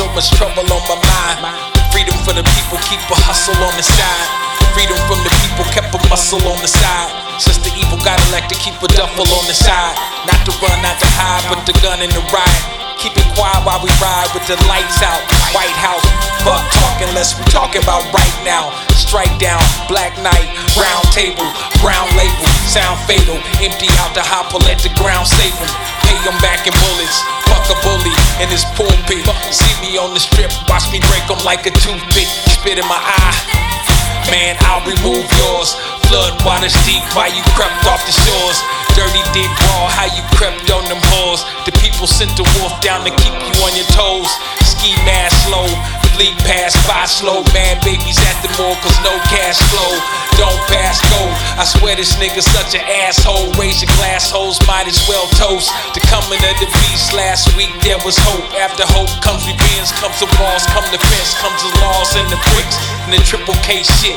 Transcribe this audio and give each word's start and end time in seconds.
of 0.00 0.12
the 0.12 0.20
freedom 1.96 2.16
from 2.20 2.36
the 2.36 2.44
people 2.52 2.76
keep 2.84 3.00
a 3.08 3.16
hustle 3.24 3.56
on 3.64 3.72
the 3.80 3.86
side. 3.86 4.28
Freedom 4.76 4.98
from 5.08 5.16
the 5.24 5.32
people 5.40 5.64
kept 5.72 5.88
a 5.96 6.00
muscle 6.12 6.42
on 6.44 6.60
the 6.60 6.68
side. 6.68 7.08
Since 7.40 7.64
the 7.64 7.72
evil 7.80 7.96
got 8.04 8.20
elected, 8.28 8.60
keep 8.60 8.76
a 8.84 8.88
duffel 8.92 9.24
on 9.24 9.44
the 9.48 9.56
side. 9.56 9.96
Not 10.28 10.36
to 10.44 10.52
run, 10.60 10.76
not 10.84 11.00
to 11.00 11.08
hide, 11.16 11.48
but 11.48 11.64
the 11.64 11.72
gun 11.80 12.04
in 12.04 12.12
the 12.12 12.20
riot. 12.28 12.62
Keep 13.00 13.16
it 13.16 13.28
quiet 13.32 13.64
while 13.64 13.80
we 13.80 13.88
ride 13.96 14.28
with 14.36 14.44
the 14.44 14.60
lights 14.68 15.00
out. 15.00 15.24
White 15.56 15.72
House, 15.80 16.04
fuck 16.44 16.60
talking, 16.76 17.08
less 17.16 17.32
we 17.32 17.44
talking 17.48 17.80
about 17.80 18.04
right 18.12 18.36
now. 18.44 18.76
Strike 19.00 19.32
down, 19.40 19.64
black 19.88 20.12
night, 20.20 20.48
round 20.76 21.08
table, 21.16 21.48
brown 21.80 22.04
label, 22.20 22.48
sound 22.68 23.00
fatal. 23.08 23.40
Empty 23.64 23.88
out 24.04 24.12
the 24.12 24.24
hopper, 24.24 24.60
let 24.68 24.76
the 24.84 24.92
ground 25.00 25.24
save 25.24 25.56
'em. 25.56 25.72
Pay 26.04 26.16
'em 26.28 26.36
back 26.44 26.68
in 26.68 26.76
bullets. 26.84 27.16
Fuck 27.48 27.64
a 27.72 27.76
bully 27.80 28.12
in 28.44 28.48
his 28.52 28.64
pulpit. 28.76 29.24
Me 29.86 29.98
on 30.02 30.14
the 30.14 30.18
strip, 30.18 30.50
watch 30.66 30.90
me 30.90 30.98
break 30.98 31.22
'em 31.30 31.38
like 31.46 31.62
a 31.64 31.70
toothpick. 31.70 32.26
Spit 32.50 32.76
in 32.76 32.86
my 32.90 32.98
eye. 32.98 33.38
Man, 34.26 34.58
I'll 34.66 34.82
remove 34.82 35.22
yours. 35.38 35.76
Flood 36.10 36.42
waters 36.42 36.74
deep 36.82 37.04
while 37.14 37.30
you 37.30 37.42
crept 37.54 37.86
off 37.86 38.02
the 38.02 38.10
shores. 38.10 38.58
Dirty 38.98 39.22
dick 39.30 39.46
raw, 39.62 39.86
how 39.86 40.10
you 40.10 40.22
crept 40.34 40.66
on 40.74 40.82
them 40.90 40.98
whores. 41.10 41.46
The 41.66 41.72
people 41.78 42.08
sent 42.08 42.34
the 42.34 42.42
wolf 42.58 42.74
down 42.80 43.04
to 43.04 43.12
keep 43.22 43.36
you 43.46 43.54
on 43.62 43.76
your 43.78 43.86
toes. 43.94 44.30
Ski 44.66 44.90
mask 45.06 45.46
slow, 45.46 45.68
fleet 46.18 46.34
pass 46.42 46.74
by 46.88 47.06
slow. 47.06 47.44
Mad 47.54 47.78
babies 47.86 48.18
at 48.18 48.42
the 48.42 48.50
mall 48.58 48.74
cause 48.82 48.98
no 49.06 49.14
cash 49.30 49.62
flow. 49.70 49.92
Don't 50.34 50.62
pass 50.66 50.98
go. 51.14 51.22
Swear 51.66 51.98
this 51.98 52.14
nigga 52.22 52.46
such 52.46 52.78
an 52.78 52.84
asshole. 53.02 53.50
Raise 53.58 53.82
your 53.82 53.90
glass 53.98 54.30
holes, 54.30 54.62
might 54.70 54.86
as 54.86 55.02
well 55.10 55.26
toast. 55.34 55.66
The 55.98 56.02
coming 56.06 56.38
of 56.38 56.54
the 56.62 56.70
beast 56.78 57.10
last 57.10 57.50
week, 57.58 57.74
there 57.82 57.98
was 58.06 58.14
hope. 58.22 58.46
After 58.54 58.86
hope 58.86 59.10
comes 59.18 59.42
revenge, 59.50 59.90
comes 59.98 60.14
the 60.22 60.30
walls, 60.38 60.62
come 60.70 60.86
the 60.94 61.02
fence, 61.02 61.34
comes 61.42 61.58
the 61.66 61.74
laws 61.82 62.14
and 62.14 62.30
the 62.30 62.38
bricks. 62.54 62.78
And 63.10 63.18
the 63.18 63.22
triple 63.26 63.58
K 63.66 63.82
shit. 63.82 64.14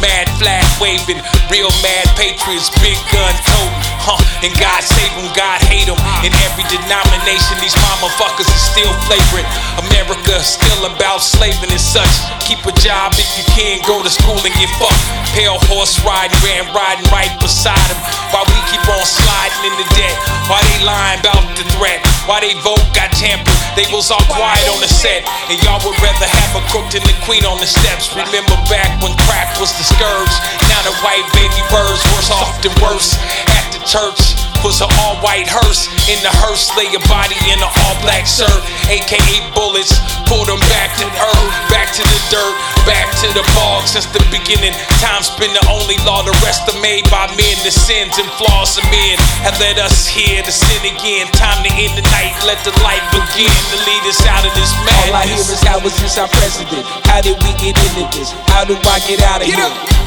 Mad 0.00 0.24
flag 0.40 0.64
waving, 0.80 1.20
real 1.52 1.68
mad 1.84 2.08
patriots, 2.16 2.72
big 2.80 2.96
gun 3.12 3.32
toting. 3.44 3.76
Huh, 4.00 4.20
and 4.40 4.52
God 4.56 4.80
save 4.80 5.12
them, 5.20 5.28
God 5.36 5.60
hate 5.68 5.88
them. 5.88 6.00
In 6.24 6.32
every 6.48 6.64
denomination, 6.72 7.60
these 7.60 7.76
motherfuckers 7.76 8.48
are 8.48 8.64
still 8.72 8.92
flavoring. 9.04 9.48
America 9.84 10.40
still 10.40 10.88
about 10.88 11.20
slaving 11.20 11.72
and 11.72 11.80
such. 11.80 12.08
Keep 12.44 12.64
a 12.64 12.72
job 12.80 13.12
if 13.20 13.28
you 13.36 13.44
can, 13.52 13.84
go 13.84 14.00
to 14.00 14.08
school 14.12 14.40
and 14.40 14.54
get 14.56 14.68
fucked. 14.80 15.00
Pale 15.32 15.60
horse 15.68 15.96
riding, 16.04 16.36
ran 16.44 16.68
riding 16.72 16.85
right 17.10 17.32
beside 17.42 17.82
him. 17.90 17.98
While 18.30 18.46
we 18.46 18.58
keep 18.70 18.82
on 18.86 19.02
sliding 19.02 19.64
in 19.66 19.74
the 19.82 19.88
debt. 19.98 20.16
Why 20.46 20.62
they 20.62 20.78
lying 20.86 21.18
about 21.18 21.42
the 21.58 21.66
threat? 21.74 21.98
Why 22.30 22.38
they 22.38 22.54
vote 22.62 22.82
got 22.94 23.10
tampered? 23.18 23.58
They 23.74 23.86
was 23.90 24.14
all 24.14 24.22
quiet 24.30 24.66
on 24.70 24.78
the 24.78 24.90
set. 24.90 25.26
And 25.50 25.58
y'all 25.66 25.82
would 25.82 25.98
rather 25.98 26.28
have 26.30 26.52
a 26.54 26.62
crook 26.70 26.86
than 26.94 27.02
the 27.02 27.16
queen 27.26 27.42
on 27.42 27.58
the 27.58 27.66
steps. 27.66 28.14
Remember 28.14 28.54
back 28.70 28.94
when 29.02 29.16
crack 29.26 29.58
was 29.58 29.74
the 29.74 29.86
scourge. 29.86 30.34
Now 30.70 30.80
the 30.86 30.94
white 31.02 31.26
baby 31.34 31.62
birds 31.74 32.02
worse 32.14 32.30
off 32.30 32.54
than 32.62 32.74
worse. 32.78 33.18
At 33.50 33.66
the 33.74 33.82
church 33.82 34.35
was 34.64 34.80
an 34.80 34.88
all 35.02 35.16
white 35.24 35.48
hearse. 35.48 35.88
In 36.08 36.18
the 36.22 36.32
hearse 36.44 36.68
lay 36.76 36.88
a 36.94 37.02
body 37.10 37.36
in 37.50 37.58
an 37.58 37.70
all 37.84 37.96
black 38.04 38.24
shirt. 38.28 38.62
AKA 38.88 39.52
bullets. 39.56 39.96
Pulled 40.26 40.50
them 40.50 40.58
back 40.74 40.90
to 40.98 41.06
earth, 41.06 41.54
back 41.70 41.94
to 41.94 42.02
the 42.02 42.20
dirt, 42.34 42.54
back 42.82 43.06
to 43.22 43.30
the 43.30 43.46
bog. 43.54 43.86
Since 43.86 44.10
the 44.10 44.18
beginning, 44.34 44.74
time's 44.98 45.30
been 45.38 45.54
the 45.54 45.62
only 45.70 45.94
law. 46.02 46.26
The 46.26 46.34
rest 46.42 46.66
are 46.66 46.80
made 46.82 47.06
by 47.14 47.30
men. 47.38 47.54
The 47.62 47.70
sins 47.70 48.18
and 48.18 48.26
flaws 48.34 48.74
of 48.74 48.82
men 48.90 49.14
have 49.46 49.54
led 49.62 49.78
us 49.78 50.10
here 50.10 50.42
to 50.42 50.50
sin 50.50 50.82
again. 50.82 51.30
Time 51.30 51.62
to 51.62 51.70
end 51.78 51.94
the 51.94 52.02
night, 52.10 52.34
let 52.42 52.58
the 52.66 52.74
light 52.82 53.02
begin 53.14 53.54
to 53.54 53.76
lead 53.86 54.02
us 54.10 54.18
out 54.26 54.42
of 54.42 54.50
this 54.58 54.74
madness. 54.82 55.06
All 55.06 55.14
I 55.14 55.24
hear 55.30 55.46
is 55.46 55.62
how 55.62 55.78
was 55.78 55.94
this 56.02 56.18
our 56.18 56.28
president? 56.28 56.82
How 57.06 57.22
did 57.22 57.38
we 57.46 57.54
get 57.62 57.78
into 57.78 58.02
this? 58.18 58.34
How 58.50 58.66
do 58.66 58.74
I 58.74 58.98
get 59.06 59.22
out 59.22 59.42
of 59.42 59.46
Get 59.46 59.62
here? 59.62 59.70
up. 59.70 60.05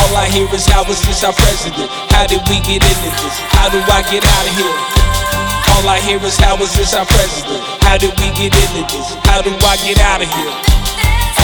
All 0.00 0.16
I 0.16 0.28
hear 0.32 0.48
is 0.54 0.64
how 0.66 0.82
was 0.88 1.00
this 1.04 1.22
our 1.24 1.32
president? 1.32 1.90
How 2.10 2.26
did 2.26 2.40
we 2.48 2.60
get 2.64 2.80
into 2.80 3.10
this? 3.20 3.36
How 3.52 3.68
do 3.68 3.78
I 3.92 4.00
get 4.08 4.24
out 4.24 4.44
of 4.48 4.54
here? 4.56 4.76
All 5.76 5.88
I 5.88 6.00
hear 6.00 6.18
is 6.24 6.36
how 6.36 6.56
was 6.56 6.72
this 6.72 6.94
our 6.94 7.04
president? 7.04 7.60
How 7.84 7.96
did 7.96 8.16
we 8.16 8.32
get 8.32 8.52
into 8.56 8.82
this? 8.88 9.14
How 9.28 9.42
do 9.42 9.52
I 9.52 9.76
get 9.84 10.00
out 10.00 10.22
of 10.24 10.28
here? 10.32 10.54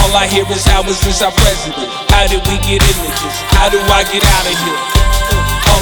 All 0.03 0.16
I 0.16 0.27
hear 0.27 0.49
is 0.50 0.65
how 0.65 0.83
was 0.83 1.00
this 1.00 1.22
our 1.22 1.33
president? 1.33 1.89
How 2.09 2.27
did 2.27 2.41
we 2.49 2.56
get 2.65 2.81
into 2.81 3.12
this? 3.21 3.37
How 3.53 3.69
do 3.69 3.78
I 3.93 4.03
get 4.09 4.25
out 4.25 4.47
of 4.49 4.56
here? 4.56 4.96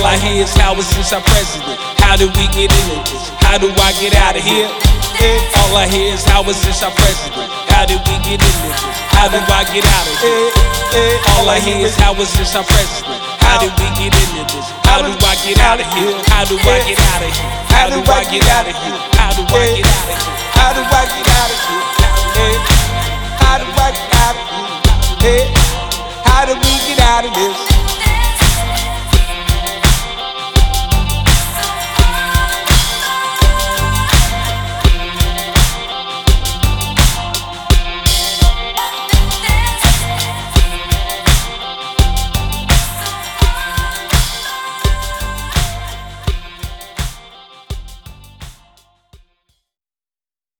Eh, 0.04 0.12
all 0.12 0.12
I 0.12 0.20
hear 0.20 0.44
is 0.44 0.52
how 0.52 0.76
was 0.76 0.84
this 0.92 1.16
our 1.16 1.24
president? 1.24 1.80
How 1.96 2.12
did 2.12 2.28
we 2.36 2.44
get 2.52 2.68
into 2.68 3.00
this? 3.08 3.32
How 3.40 3.56
do 3.56 3.72
I 3.72 3.96
get 3.96 4.12
out 4.20 4.36
of 4.36 4.44
here? 4.44 4.68
Eh, 4.68 5.24
eh, 5.24 5.60
all 5.64 5.72
I 5.80 5.88
hear 5.88 6.12
is 6.12 6.24
how 6.28 6.44
was 6.44 6.60
this 6.60 6.84
our 6.84 6.92
president? 6.92 7.48
How 7.72 7.88
did 7.88 8.04
we 8.04 8.20
get 8.20 8.36
into 8.36 8.68
this? 8.68 8.84
How 9.16 9.32
do 9.32 9.40
I 9.40 9.64
get 9.72 9.80
out 9.80 10.04
of 10.04 10.16
here? 10.20 10.52
All 11.40 11.48
I 11.48 11.56
hear 11.56 11.80
is 11.88 11.96
how 11.96 12.12
was 12.12 12.28
this 12.36 12.52
our 12.52 12.64
president? 12.68 13.16
How 13.40 13.56
did 13.56 13.72
we 13.80 13.88
get 13.96 14.12
into 14.12 14.44
this? 14.52 14.68
How 14.84 15.00
do 15.00 15.08
I 15.08 15.34
get 15.40 15.56
out 15.64 15.80
of 15.80 15.88
here? 15.96 16.12
How 16.28 16.44
do 16.44 16.60
I 16.60 16.84
get 16.84 17.00
out 17.00 17.24
of 17.24 17.32
here? 17.32 17.48
How 17.72 17.88
do 17.88 17.98
I 18.04 18.28
get 18.28 18.44
out 18.52 18.68
of 18.68 18.76
here? 18.76 19.00
How 19.16 19.32
do 19.32 19.40
I 19.40 19.64
get 19.64 19.72
out 19.72 19.88
of 19.88 20.04
here? 20.04 20.28
How 20.52 20.76
do 20.76 20.84
I 20.84 21.04
get 21.16 21.28
out 21.32 21.48
of 21.48 21.60
here? 21.64 22.60
How 23.40 23.56
do 23.56 23.66
I 23.72 23.88
get 23.96 24.12
out 24.20 24.36
of 24.36 24.44
here? 25.24 25.48
How 26.28 26.44
do 26.44 26.52
we 26.60 26.72
get 26.92 27.00
out 27.00 27.24
of 27.24 27.32
this? 27.32 27.73